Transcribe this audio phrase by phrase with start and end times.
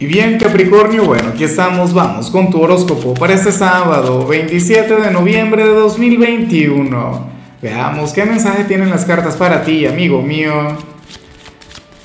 [0.00, 5.10] Y bien Capricornio, bueno, aquí estamos, vamos con tu horóscopo para este sábado 27 de
[5.12, 7.28] noviembre de 2021.
[7.62, 10.52] Veamos qué mensaje tienen las cartas para ti, amigo mío.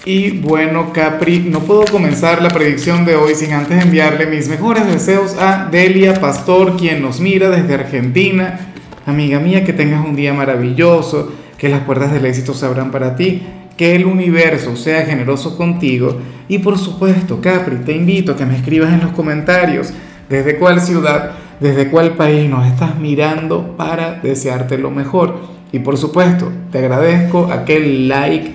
[0.05, 4.85] Y bueno, Capri, no puedo comenzar la predicción de hoy sin antes enviarle mis mejores
[4.85, 8.71] deseos a Delia Pastor, quien nos mira desde Argentina.
[9.07, 13.15] Amiga mía, que tengas un día maravilloso, que las puertas del éxito se abran para
[13.15, 13.41] ti
[13.79, 16.17] que el universo sea generoso contigo
[16.49, 19.93] y por supuesto, Capri, te invito a que me escribas en los comentarios
[20.27, 25.37] desde cuál ciudad, desde cuál país nos estás mirando para desearte lo mejor.
[25.71, 28.51] Y por supuesto, te agradezco aquel like,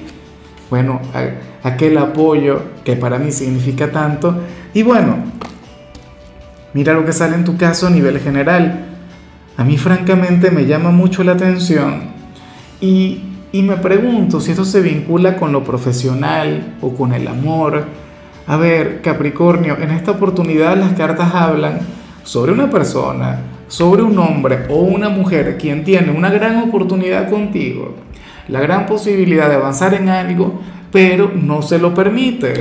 [0.68, 1.00] bueno,
[1.62, 4.42] aquel apoyo que para mí significa tanto.
[4.74, 5.16] Y bueno,
[6.74, 8.88] mira lo que sale en tu caso a nivel general.
[9.56, 12.12] A mí francamente me llama mucho la atención
[12.78, 17.84] y y me pregunto si esto se vincula con lo profesional o con el amor.
[18.48, 21.78] A ver, Capricornio, en esta oportunidad las cartas hablan
[22.24, 23.38] sobre una persona,
[23.68, 27.94] sobre un hombre o una mujer quien tiene una gran oportunidad contigo,
[28.48, 32.54] la gran posibilidad de avanzar en algo, pero no se lo permite.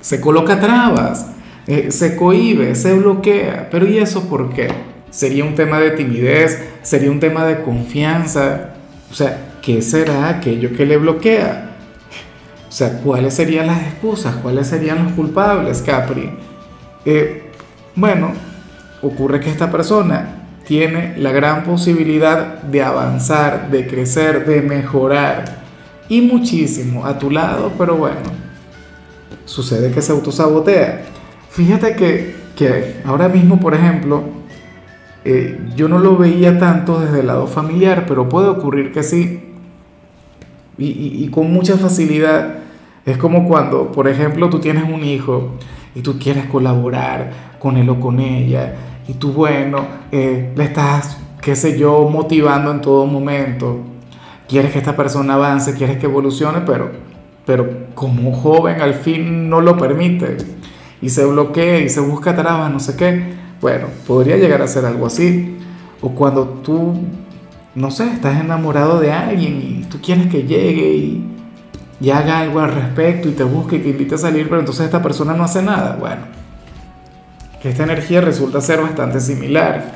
[0.00, 1.32] Se coloca trabas,
[1.66, 3.68] eh, se cohíbe, se bloquea.
[3.70, 4.68] Pero ¿y eso por qué?
[5.10, 6.66] ¿Sería un tema de timidez?
[6.80, 8.70] ¿Sería un tema de confianza?
[9.10, 11.76] O sea, ¿qué será aquello que le bloquea?
[12.68, 14.36] O sea, ¿cuáles serían las excusas?
[14.36, 16.30] ¿Cuáles serían los culpables, Capri?
[17.04, 17.50] Eh,
[17.94, 18.32] bueno,
[19.02, 25.44] ocurre que esta persona tiene la gran posibilidad de avanzar, de crecer, de mejorar
[26.08, 28.20] y muchísimo a tu lado, pero bueno,
[29.46, 31.02] sucede que se autosabotea.
[31.50, 34.37] Fíjate que, que ahora mismo, por ejemplo,
[35.24, 39.42] eh, yo no lo veía tanto desde el lado familiar, pero puede ocurrir que sí
[40.78, 42.58] y, con mucha facilidad.
[43.04, 45.54] Es como cuando, por ejemplo, tú tienes un hijo
[45.94, 48.74] y tú quieres colaborar con él o con ella
[49.08, 53.78] y tú, bueno, eh, le estás, qué sé yo, motivando en todo momento.
[54.46, 56.90] Quieres que esta persona avance, quieres que evolucione, pero,
[57.44, 60.36] pero como joven al fin no lo permite
[61.00, 63.47] y se bloquea y se busca trabas, no sé qué.
[63.60, 65.56] Bueno, podría llegar a ser algo así.
[66.00, 66.94] O cuando tú
[67.78, 70.94] no sé, estás enamorado de alguien y tú quieres que llegue
[72.00, 74.84] y, haga algo al respecto y te busque y te invite a salir, pero entonces
[74.84, 75.96] esta persona no hace nada.
[75.98, 76.22] Bueno,
[77.62, 79.92] esta energía resulta ser bastante similar.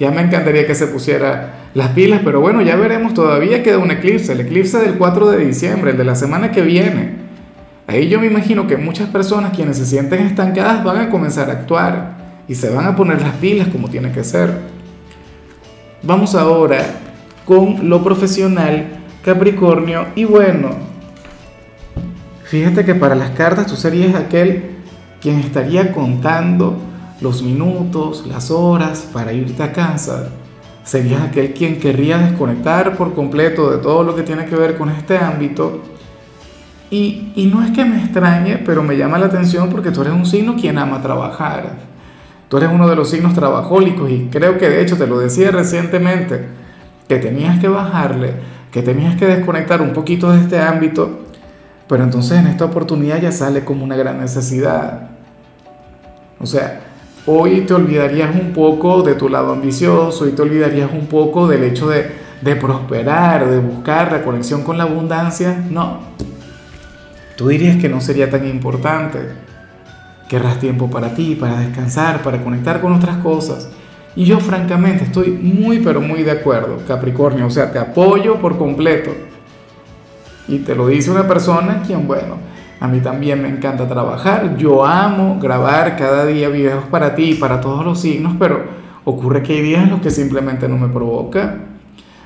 [0.00, 3.90] Ya me encantaría que se pusiera las pilas, pero bueno, ya veremos, todavía queda un
[3.90, 7.14] eclipse, el eclipse del 4 de diciembre, el de la semana que viene.
[7.86, 11.52] Ahí yo me imagino que muchas personas quienes se sienten estancadas van a comenzar a
[11.52, 12.15] actuar
[12.48, 14.52] y se van a poner las pilas como tiene que ser.
[16.02, 16.84] Vamos ahora
[17.44, 18.86] con lo profesional,
[19.24, 20.06] Capricornio.
[20.14, 20.70] Y bueno,
[22.44, 24.76] fíjate que para las cartas tú serías aquel
[25.20, 26.78] quien estaría contando
[27.20, 30.30] los minutos, las horas para irte a casa.
[30.84, 34.88] Serías aquel quien querría desconectar por completo de todo lo que tiene que ver con
[34.90, 35.82] este ámbito.
[36.88, 40.12] Y, y no es que me extrañe, pero me llama la atención porque tú eres
[40.12, 41.85] un signo quien ama trabajar
[42.48, 45.50] Tú eres uno de los signos trabajólicos y creo que de hecho te lo decía
[45.50, 46.46] recientemente,
[47.08, 48.34] que tenías que bajarle,
[48.70, 51.22] que tenías que desconectar un poquito de este ámbito,
[51.88, 55.10] pero entonces en esta oportunidad ya sale como una gran necesidad.
[56.38, 56.82] O sea,
[57.26, 61.64] hoy te olvidarías un poco de tu lado ambicioso y te olvidarías un poco del
[61.64, 65.64] hecho de, de prosperar, de buscar la conexión con la abundancia.
[65.68, 66.00] No,
[67.36, 69.45] tú dirías que no sería tan importante
[70.28, 73.68] Querrás tiempo para ti, para descansar, para conectar con otras cosas.
[74.16, 77.46] Y yo francamente estoy muy pero muy de acuerdo, Capricornio.
[77.46, 79.12] O sea, te apoyo por completo.
[80.48, 82.36] Y te lo dice una persona quien, bueno,
[82.80, 84.56] a mí también me encanta trabajar.
[84.56, 88.64] Yo amo grabar cada día videos para ti para todos los signos, pero
[89.04, 91.58] ocurre que hay días en los que simplemente no me provoca.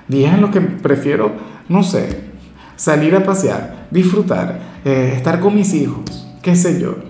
[0.09, 1.33] Días en los que prefiero,
[1.69, 2.31] no sé,
[2.77, 7.10] salir a pasear, disfrutar, eh, estar con mis hijos, qué sé yo.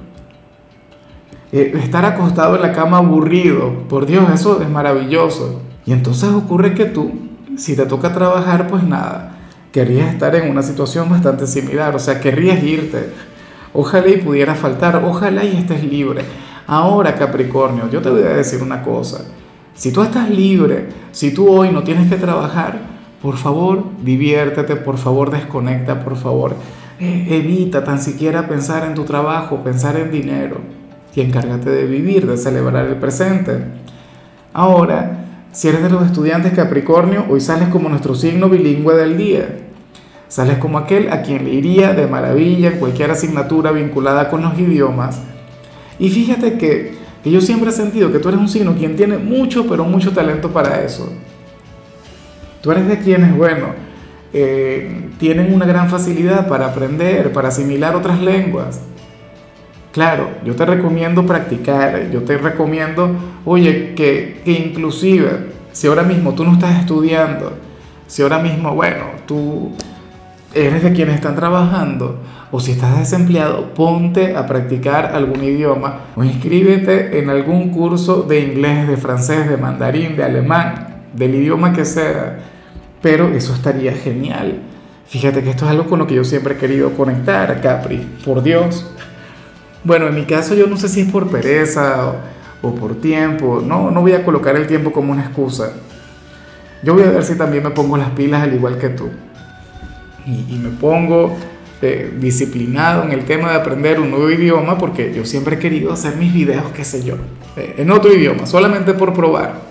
[1.53, 5.61] Eh, estar acostado en la cama aburrido, por Dios, eso es maravilloso.
[5.85, 7.11] Y entonces ocurre que tú,
[7.57, 9.37] si te toca trabajar, pues nada,
[9.73, 13.11] querrías estar en una situación bastante similar, o sea, querrías irte.
[13.73, 16.23] Ojalá y pudiera faltar, ojalá y estés libre.
[16.69, 19.25] Ahora, Capricornio, yo te voy a decir una cosa.
[19.75, 22.79] Si tú estás libre, si tú hoy no tienes que trabajar,
[23.21, 26.55] por favor, diviértete, por favor, desconecta, por favor,
[27.01, 30.80] eh, evita tan siquiera pensar en tu trabajo, pensar en dinero
[31.15, 33.59] y encárgate de vivir, de celebrar el presente.
[34.53, 39.49] Ahora, si eres de los estudiantes Capricornio, hoy sales como nuestro signo bilingüe del día.
[40.29, 45.21] Sales como aquel a quien le iría de maravilla cualquier asignatura vinculada con los idiomas.
[45.99, 49.19] Y fíjate que, que yo siempre he sentido que tú eres un signo quien tiene
[49.19, 51.13] mucho, pero mucho talento para eso.
[52.61, 53.69] Tú eres de quienes, bueno,
[54.33, 58.81] eh, tienen una gran facilidad para aprender, para asimilar otras lenguas.
[59.93, 63.11] Claro, yo te recomiendo practicar, yo te recomiendo,
[63.45, 67.55] oye, que, que inclusive, si ahora mismo tú no estás estudiando,
[68.07, 69.73] si ahora mismo, bueno, tú
[70.55, 72.21] eres de quienes están trabajando,
[72.53, 78.41] o si estás desempleado, ponte a practicar algún idioma o inscríbete en algún curso de
[78.41, 82.39] inglés, de francés, de mandarín, de alemán, del idioma que sea.
[83.01, 84.63] Pero eso estaría genial.
[85.07, 88.43] Fíjate que esto es algo con lo que yo siempre he querido conectar, Capri, por
[88.43, 88.91] Dios.
[89.83, 92.15] Bueno, en mi caso yo no sé si es por pereza
[92.63, 95.73] o, por tiempo, no, no voy a colocar el tiempo como una excusa.
[96.83, 99.09] Yo voy a ver si también me pongo las pilas al igual que tú.
[100.27, 101.35] Y, me pongo
[101.81, 105.93] eh, disciplinado en el tema de aprender un nuevo idioma porque yo siempre he querido
[105.93, 107.15] hacer mis videos, qué sé yo,
[107.57, 109.63] eh, en otro idioma, solamente por probar.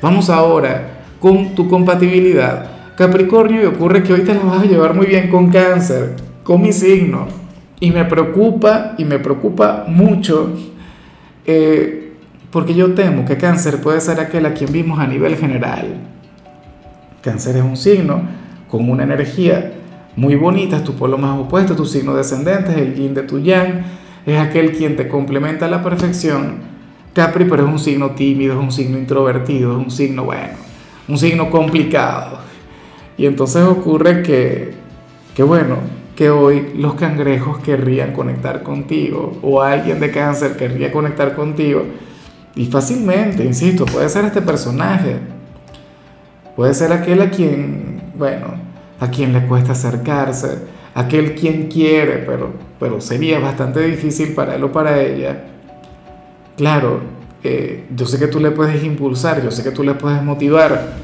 [0.00, 2.94] Vamos ahora con tu compatibilidad.
[2.96, 6.62] Capricornio, y ocurre que hoy te la vas a llevar muy bien con cáncer, con
[6.62, 7.47] mi signo.
[7.80, 10.52] Y me preocupa, y me preocupa mucho,
[11.46, 12.12] eh,
[12.50, 15.96] porque yo temo que cáncer puede ser aquel a quien vimos a nivel general.
[17.22, 18.22] Cáncer es un signo
[18.68, 19.72] con una energía
[20.16, 23.38] muy bonita, es tu polo más opuesto, tu signo descendente, es el yin de tu
[23.38, 23.82] yang,
[24.26, 26.56] es aquel quien te complementa a la perfección.
[27.14, 30.54] Capri, pero es un signo tímido, es un signo introvertido, es un signo, bueno,
[31.06, 32.38] un signo complicado.
[33.16, 34.72] Y entonces ocurre que,
[35.34, 35.76] que bueno,
[36.18, 41.84] que hoy los cangrejos querrían conectar contigo o alguien de cáncer querría conectar contigo
[42.56, 45.18] y fácilmente, insisto, puede ser este personaje,
[46.56, 48.48] puede ser aquel a quien, bueno,
[48.98, 50.58] a quien le cuesta acercarse,
[50.92, 52.50] aquel quien quiere, pero,
[52.80, 55.44] pero sería bastante difícil para él o para ella.
[56.56, 56.98] Claro,
[57.44, 60.94] eh, yo sé que tú le puedes impulsar, yo sé que tú le puedes motivar.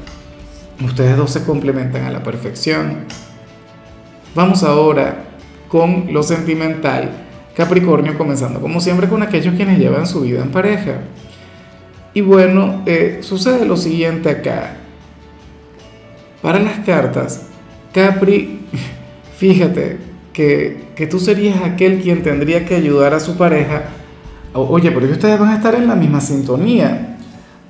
[0.83, 3.05] Ustedes dos se complementan a la perfección.
[4.35, 5.23] Vamos ahora
[5.69, 7.09] con lo sentimental.
[7.55, 10.97] Capricornio comenzando como siempre con aquellos quienes llevan su vida en pareja.
[12.13, 14.75] Y bueno, eh, sucede lo siguiente acá.
[16.41, 17.47] Para las cartas,
[17.93, 18.59] Capri,
[19.37, 19.99] fíjate
[20.33, 23.83] que, que tú serías aquel quien tendría que ayudar a su pareja.
[24.53, 27.17] Oye, pero ustedes van a estar en la misma sintonía.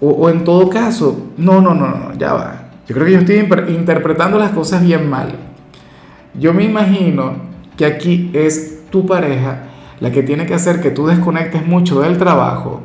[0.02, 2.70] O, o en todo caso, no, no, no, no, ya va.
[2.88, 3.38] Yo creo que yo estoy
[3.74, 5.55] interpretando las cosas bien mal.
[6.40, 7.34] Yo me imagino
[7.78, 9.64] que aquí es tu pareja
[10.02, 12.82] la que tiene que hacer que tú desconectes mucho del trabajo,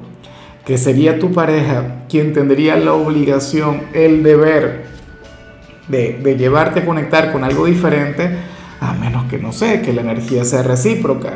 [0.64, 4.84] que sería tu pareja quien tendría la obligación, el deber
[5.88, 8.30] de, de llevarte a conectar con algo diferente,
[8.80, 11.34] a menos que no sé, que la energía sea recíproca,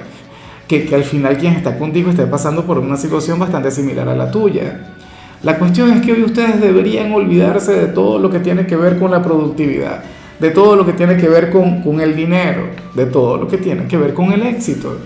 [0.69, 4.15] que, que al final quien está contigo esté pasando por una situación bastante similar a
[4.15, 4.93] la tuya.
[5.43, 9.01] La cuestión es que hoy ustedes deberían olvidarse de todo lo que tiene que ver
[9.01, 10.05] con la productividad
[10.45, 13.87] de todo lo que tiene que ver con, el dinero, de todo lo que tiene
[13.87, 14.99] que ver con el éxito.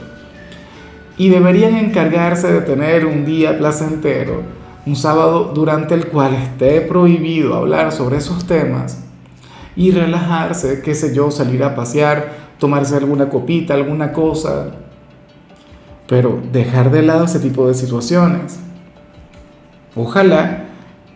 [1.16, 4.42] Y deberían encargarse de tener un día placentero,
[4.84, 9.04] un sábado durante el cual esté prohibido hablar sobre esos temas
[9.76, 14.72] y relajarse, qué sé yo, salir a pasear, tomarse alguna copita, alguna cosa,
[16.08, 18.58] pero dejar de lado ese tipo de situaciones.
[19.94, 20.64] Ojalá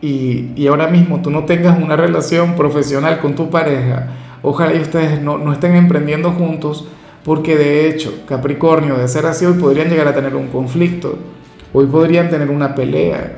[0.02, 4.08] y, ahora mismo tú no tengas una relación profesional con tu pareja,
[4.42, 6.88] ojalá y ustedes no, no estén emprendiendo juntos,
[7.24, 11.16] porque de hecho, Capricornio, de ser así, hoy podrían llegar a tener un conflicto,
[11.72, 13.36] hoy podrían tener una pelea,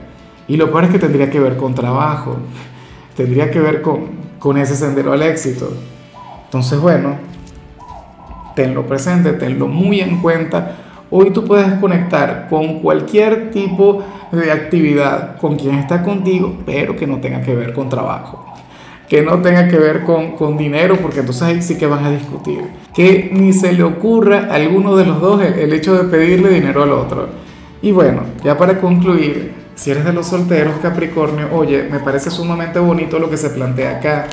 [0.48, 2.38] y lo peor es que tendría que ver con trabajo,
[3.14, 5.70] tendría que ver con, con ese sendero al éxito.
[6.46, 7.16] Entonces, bueno,
[8.54, 10.76] tenlo presente, tenlo muy en cuenta.
[11.10, 14.04] Hoy tú puedes conectar con cualquier tipo de
[14.52, 18.44] actividad con quien está contigo, pero que no tenga que ver con trabajo,
[19.08, 22.10] que no tenga que ver con, con dinero, porque entonces ahí sí que van a
[22.10, 22.62] discutir.
[22.94, 26.82] Que ni se le ocurra a alguno de los dos el, hecho de pedirle dinero
[26.82, 27.28] al otro.
[27.82, 32.78] Y bueno, ya para concluir, si eres de los solteros Capricornio, oye, me parece sumamente
[32.78, 34.26] bonito lo que se plantea acá.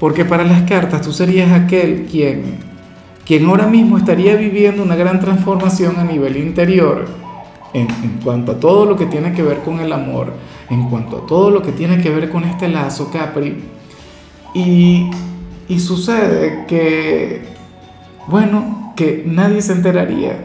[0.00, 2.56] Porque para las cartas tú serías aquel quien,
[3.24, 7.21] quien ahora mismo estaría viviendo una gran transformación a nivel interior
[7.72, 7.88] en,
[8.22, 10.32] cuanto a todo lo que tiene que ver con el amor,
[10.70, 13.64] en cuanto a todo lo que tiene que ver con este lazo Capri.
[14.54, 15.10] Y,
[15.68, 17.42] y sucede que,
[18.26, 20.36] bueno, que nadie se enteraría,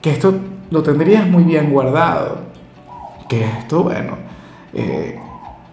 [0.00, 0.34] que esto
[0.70, 2.38] lo tendrías muy bien guardado,
[3.28, 4.16] que esto, bueno,
[4.72, 5.18] eh,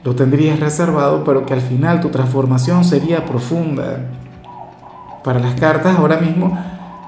[0.03, 4.11] lo tendrías reservado, pero que al final tu transformación sería profunda.
[5.23, 6.55] Para las cartas ahora mismo,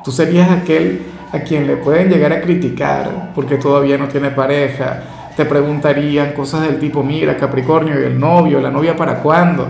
[0.03, 5.03] tú serías aquel a quien le pueden llegar a criticar porque todavía no tiene pareja,
[5.36, 9.69] te preguntarían cosas del tipo, mira, Capricornio y el novio, la novia para cuándo,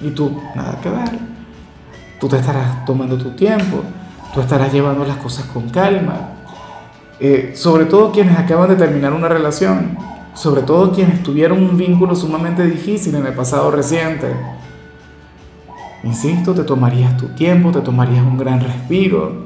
[0.00, 1.10] y tú, nada que ver,
[2.18, 3.82] tú te estarás tomando tu tiempo,
[4.34, 6.30] tú estarás llevando las cosas con calma,
[7.20, 9.96] eh, sobre todo quienes acaban de terminar una relación,
[10.34, 14.34] sobre todo quienes tuvieron un vínculo sumamente difícil en el pasado reciente.
[16.02, 19.45] Insisto, te tomarías tu tiempo, te tomarías un gran respiro,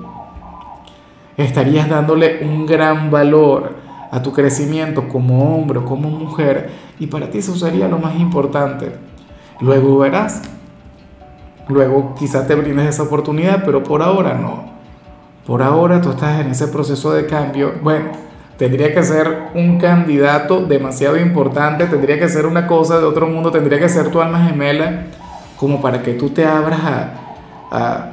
[1.45, 3.77] estarías dándole un gran valor
[4.11, 8.19] a tu crecimiento como hombre o como mujer y para ti eso sería lo más
[8.19, 8.93] importante.
[9.61, 10.43] Luego verás,
[11.69, 14.71] luego quizás te brindes esa oportunidad, pero por ahora no.
[15.47, 17.75] Por ahora tú estás en ese proceso de cambio.
[17.83, 18.07] Bueno,
[18.57, 23.51] tendría que ser un candidato demasiado importante, tendría que ser una cosa de otro mundo,
[23.51, 25.07] tendría que ser tu alma gemela
[25.57, 27.13] como para que tú te abras a,
[27.71, 28.13] a,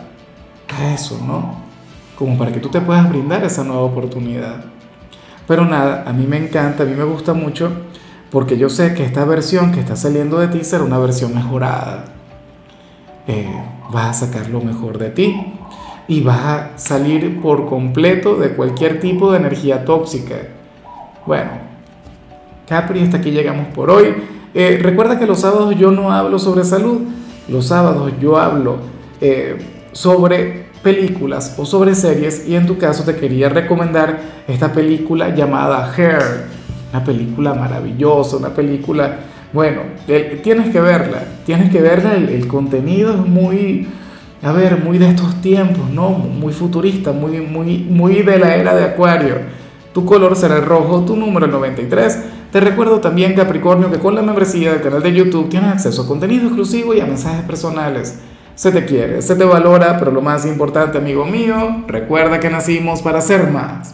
[0.77, 1.66] a eso, ¿no?
[2.17, 4.65] Como para que tú te puedas brindar esa nueva oportunidad.
[5.47, 7.71] Pero nada, a mí me encanta, a mí me gusta mucho,
[8.31, 12.05] porque yo sé que esta versión que está saliendo de ti será una versión mejorada.
[13.27, 13.47] Eh,
[13.91, 15.35] vas a sacar lo mejor de ti
[16.07, 20.35] y vas a salir por completo de cualquier tipo de energía tóxica.
[21.25, 21.51] Bueno,
[22.67, 24.15] Capri, hasta aquí llegamos por hoy.
[24.53, 27.01] Eh, recuerda que los sábados yo no hablo sobre salud,
[27.47, 28.77] los sábados yo hablo
[29.21, 29.57] eh,
[29.91, 35.93] sobre películas o sobre series y en tu caso te quería recomendar esta película llamada
[35.95, 36.45] Hair,
[36.91, 39.17] una película maravillosa, una película,
[39.53, 39.81] bueno,
[40.43, 43.87] tienes que verla, tienes que verla, el, contenido es muy,
[44.41, 46.09] a ver, muy de estos tiempos, ¿no?
[46.09, 49.35] Muy futurista, muy, muy, muy de la era de Acuario.
[49.93, 52.19] Tu color será el rojo, tu número el 93.
[52.51, 56.07] Te recuerdo también, Capricornio, que con la membresía del canal de YouTube tienes acceso a
[56.07, 58.19] contenido exclusivo y a mensajes personales.
[58.57, 63.03] Se te quiere, se te valora, pero lo más importante, amigo mío, recuerda que nacimos
[63.03, 63.85] para ser más.